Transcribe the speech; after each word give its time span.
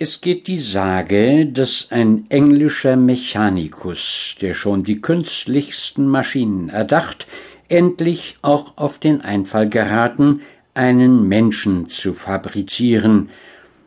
Es 0.00 0.20
geht 0.20 0.46
die 0.46 0.60
Sage, 0.60 1.44
dass 1.46 1.88
ein 1.90 2.26
englischer 2.28 2.94
Mechanikus, 2.94 4.36
der 4.40 4.54
schon 4.54 4.84
die 4.84 5.00
künstlichsten 5.00 6.06
Maschinen 6.06 6.68
erdacht, 6.68 7.26
endlich 7.68 8.36
auch 8.40 8.74
auf 8.76 8.98
den 8.98 9.22
Einfall 9.22 9.68
geraten, 9.68 10.42
einen 10.72 11.26
Menschen 11.26 11.88
zu 11.88 12.12
fabrizieren. 12.12 13.30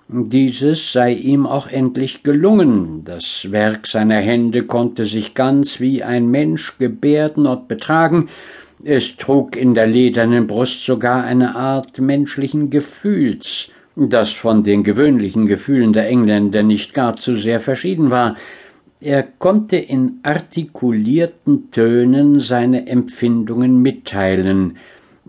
Dieses 0.09 0.91
sei 0.91 1.13
ihm 1.13 1.47
auch 1.47 1.67
endlich 1.67 2.23
gelungen. 2.23 3.05
Das 3.05 3.49
Werk 3.53 3.87
seiner 3.87 4.19
Hände 4.19 4.65
konnte 4.65 5.05
sich 5.05 5.33
ganz 5.33 5.79
wie 5.79 6.03
ein 6.03 6.29
Mensch 6.29 6.77
gebärden 6.77 7.47
und 7.47 7.69
betragen, 7.69 8.27
es 8.83 9.15
trug 9.15 9.55
in 9.55 9.75
der 9.75 9.87
ledernen 9.87 10.45
Brust 10.45 10.83
sogar 10.83 11.23
eine 11.23 11.55
Art 11.55 11.99
menschlichen 11.99 12.69
Gefühls, 12.69 13.69
das 13.95 14.31
von 14.31 14.63
den 14.63 14.83
gewöhnlichen 14.83 15.47
Gefühlen 15.47 15.93
der 15.93 16.07
Engländer 16.07 16.63
nicht 16.63 16.93
gar 16.93 17.15
zu 17.15 17.35
sehr 17.35 17.59
verschieden 17.59 18.09
war. 18.09 18.35
Er 18.99 19.23
konnte 19.23 19.77
in 19.77 20.19
artikulierten 20.23 21.71
Tönen 21.71 22.39
seine 22.39 22.87
Empfindungen 22.87 23.81
mitteilen, 23.81 24.77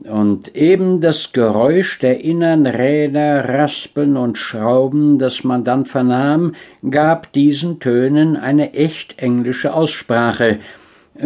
und 0.04 0.56
eben 0.56 1.00
das 1.00 1.32
Geräusch 1.32 1.98
der 1.98 2.24
innern 2.24 2.66
Räder, 2.66 3.48
Raspeln 3.48 4.16
und 4.16 4.38
Schrauben, 4.38 5.18
das 5.18 5.44
man 5.44 5.64
dann 5.64 5.86
vernahm, 5.86 6.54
gab 6.90 7.32
diesen 7.32 7.78
Tönen 7.78 8.36
eine 8.36 8.74
echt 8.74 9.18
englische 9.18 9.72
Aussprache. 9.74 10.58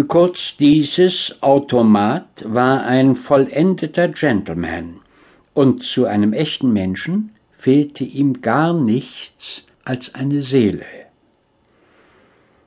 Kurz 0.09 0.57
dieses 0.57 1.39
Automat 1.41 2.27
war 2.45 2.85
ein 2.85 3.15
vollendeter 3.15 4.09
Gentleman 4.09 4.97
und 5.57 5.83
zu 5.83 6.05
einem 6.05 6.35
echten 6.35 6.71
Menschen 6.71 7.31
fehlte 7.51 8.05
ihm 8.05 8.43
gar 8.43 8.75
nichts 8.75 9.65
als 9.85 10.15
eine 10.15 10.43
Seele. 10.43 10.85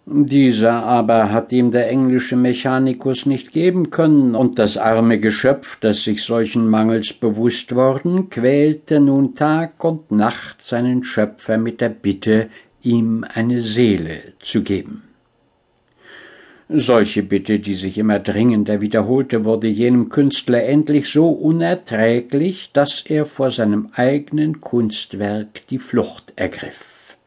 Dieser 0.08 0.74
aber 0.84 1.32
hat 1.32 1.52
ihm 1.52 1.70
der 1.70 1.88
englische 1.88 2.36
Mechanikus 2.36 3.28
nicht 3.28 3.52
geben 3.52 3.92
können, 3.92 4.34
und 4.34 4.58
das 4.58 4.76
arme 4.78 5.20
Geschöpf, 5.20 5.78
das 5.80 6.04
sich 6.04 6.24
solchen 6.24 6.68
Mangels 6.68 7.14
bewusst 7.14 7.76
worden, 7.76 8.32
quälte 8.32 9.00
nun 9.00 9.36
Tag 9.36 9.84
und 9.84 10.10
Nacht 10.10 10.64
seinen 10.64 11.04
Schöpfer 11.04 11.60
mit 11.60 11.82
der 11.82 11.90
Bitte, 11.90 12.50
ihm 12.82 13.24
eine 13.24 13.62
Seele 13.62 14.34
zu 14.40 14.64
geben. 14.64 15.09
Solche 16.72 17.24
Bitte, 17.24 17.58
die 17.58 17.74
sich 17.74 17.98
immer 17.98 18.20
dringender 18.20 18.80
wiederholte, 18.80 19.44
wurde 19.44 19.68
jenem 19.68 20.10
Künstler 20.10 20.64
endlich 20.64 21.10
so 21.10 21.30
unerträglich, 21.30 22.70
dass 22.74 23.02
er 23.02 23.26
vor 23.26 23.50
seinem 23.50 23.90
eigenen 23.94 24.62
Kunstwerk 24.62 25.66
die 25.72 25.80
Flucht 25.80 26.32
ergriff. 26.36 27.18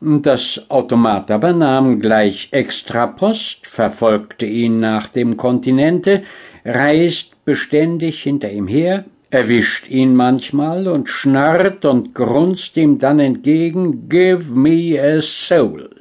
Das 0.00 0.68
Automat 0.68 1.30
aber 1.30 1.52
nahm 1.52 2.00
gleich 2.00 2.48
Extrapost, 2.50 3.68
verfolgte 3.68 4.46
ihn 4.46 4.80
nach 4.80 5.06
dem 5.06 5.36
Kontinente, 5.36 6.24
reist 6.64 7.44
beständig 7.44 8.20
hinter 8.24 8.50
ihm 8.50 8.66
her, 8.66 9.04
erwischt 9.30 9.88
ihn 9.88 10.16
manchmal 10.16 10.88
und 10.88 11.08
schnarrt 11.08 11.84
und 11.84 12.16
grunzt 12.16 12.76
ihm 12.78 12.98
dann 12.98 13.20
entgegen 13.20 14.08
Give 14.08 14.52
me 14.54 15.00
a 15.00 15.20
soul. 15.20 15.97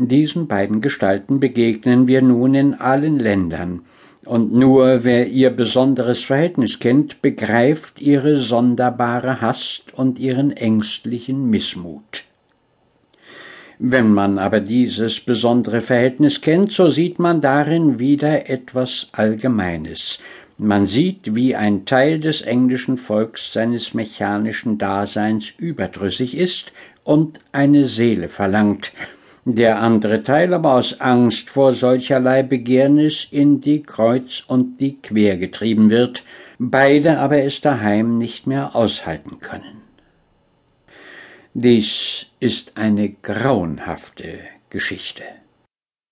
Diesen 0.00 0.46
beiden 0.46 0.80
Gestalten 0.80 1.40
begegnen 1.40 2.06
wir 2.06 2.22
nun 2.22 2.54
in 2.54 2.74
allen 2.74 3.18
Ländern, 3.18 3.80
und 4.24 4.52
nur 4.52 5.02
wer 5.02 5.26
ihr 5.26 5.50
besonderes 5.50 6.22
Verhältnis 6.22 6.78
kennt, 6.78 7.20
begreift 7.20 8.00
ihre 8.00 8.36
sonderbare 8.36 9.40
Hast 9.40 9.92
und 9.94 10.20
ihren 10.20 10.52
ängstlichen 10.52 11.50
Missmut. 11.50 12.24
Wenn 13.80 14.12
man 14.12 14.38
aber 14.38 14.60
dieses 14.60 15.18
besondere 15.18 15.80
Verhältnis 15.80 16.42
kennt, 16.42 16.70
so 16.70 16.88
sieht 16.88 17.18
man 17.18 17.40
darin 17.40 17.98
wieder 17.98 18.48
etwas 18.48 19.08
Allgemeines. 19.10 20.20
Man 20.58 20.86
sieht, 20.86 21.34
wie 21.34 21.56
ein 21.56 21.86
Teil 21.86 22.20
des 22.20 22.42
englischen 22.42 22.98
Volks 22.98 23.52
seines 23.52 23.94
mechanischen 23.94 24.78
Daseins 24.78 25.52
überdrüssig 25.58 26.36
ist 26.36 26.72
und 27.02 27.40
eine 27.50 27.84
Seele 27.84 28.28
verlangt, 28.28 28.92
der 29.54 29.80
andere 29.80 30.22
Teil 30.22 30.52
aber 30.52 30.74
aus 30.74 31.00
Angst 31.00 31.48
vor 31.48 31.72
solcherlei 31.72 32.42
Begehrnis 32.42 33.26
in 33.30 33.60
die 33.60 33.82
Kreuz 33.82 34.44
und 34.46 34.78
die 34.78 35.00
Quer 35.00 35.36
getrieben 35.36 35.90
wird, 35.90 36.22
beide 36.58 37.18
aber 37.18 37.38
es 37.38 37.60
daheim 37.60 38.18
nicht 38.18 38.46
mehr 38.46 38.76
aushalten 38.76 39.40
können. 39.40 39.82
Dies 41.54 42.26
ist 42.40 42.76
eine 42.76 43.08
grauenhafte 43.10 44.40
Geschichte. 44.70 45.24